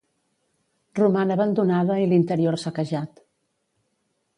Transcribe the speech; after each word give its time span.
Roman 1.01 1.35
abandonada 1.37 2.01
i 2.07 2.11
l'interior 2.15 2.61
saquejat. 2.67 3.27